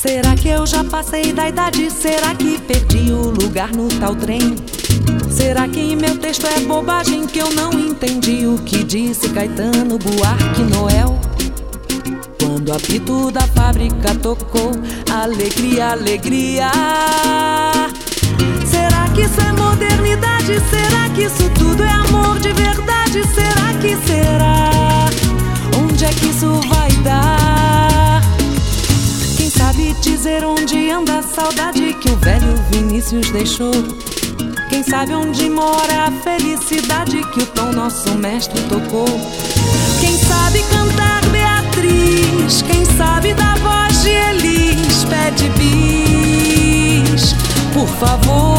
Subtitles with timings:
[0.00, 1.90] Será que eu já passei da idade?
[1.90, 4.56] Será que perdi o lugar no tal trem?
[5.30, 10.62] Será que meu texto é bobagem que eu não entendi o que disse Caetano Buarque
[10.62, 11.20] Noel?
[12.42, 14.72] Quando o apito da fábrica tocou,
[15.12, 16.70] alegria, alegria.
[18.64, 20.54] Será que isso é modernidade?
[20.70, 21.50] Será que isso
[30.90, 33.72] anda a saudade que o velho Vinícius deixou?
[34.68, 39.06] Quem sabe onde mora a felicidade que o tom nosso mestre tocou?
[40.00, 42.62] Quem sabe cantar Beatriz?
[42.62, 45.04] Quem sabe da voz de Elis?
[45.04, 47.34] Pede bis,
[47.72, 48.49] por favor.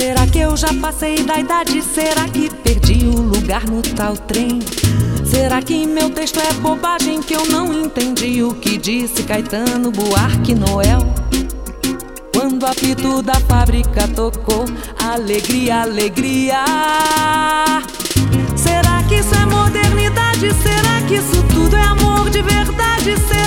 [0.00, 1.82] Será que eu já passei da idade?
[1.82, 4.60] Será que perdi o lugar no tal trem?
[5.24, 10.54] Será que meu texto é bobagem que eu não entendi o que disse Caetano Buarque
[10.54, 11.00] Noel?
[12.32, 14.66] Quando o apito da fábrica tocou,
[15.02, 16.64] alegria, alegria.
[18.54, 20.54] Será que isso é modernidade?
[20.62, 23.16] Será que isso tudo é amor de verdade?
[23.26, 23.37] Será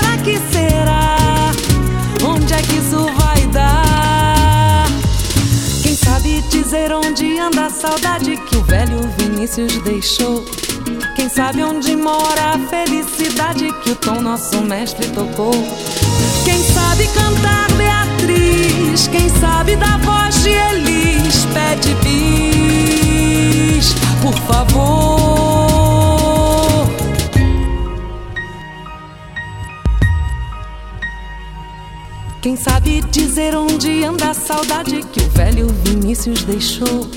[6.81, 10.43] sabe dizer onde anda a saudade que o velho Vinícius deixou?
[11.15, 15.53] Quem sabe onde mora a felicidade que o tom nosso mestre tocou?
[16.43, 19.07] Quem sabe cantar Beatriz?
[19.07, 20.20] Quem sabe da voz
[32.41, 37.07] Quem sabe dizer onde anda a saudade que o velho Vinícius deixou?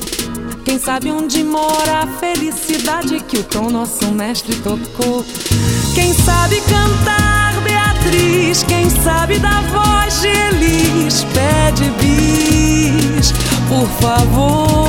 [0.66, 5.24] Quem sabe onde mora a felicidade que o tom nosso mestre tocou?
[5.94, 8.64] Quem sabe cantar Beatriz?
[8.64, 11.24] Quem sabe da voz de Elis?
[11.32, 13.32] Pede bis,
[13.66, 14.83] por favor.